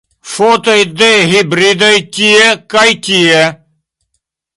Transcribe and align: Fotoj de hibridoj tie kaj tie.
Fotoj 0.35 0.77
de 1.01 1.09
hibridoj 1.33 1.91
tie 2.15 2.47
kaj 2.75 2.87
tie. 3.09 3.37